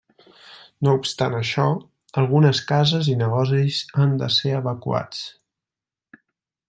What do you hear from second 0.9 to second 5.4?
obstant això, algunes cases i negocis han de ser evacuats.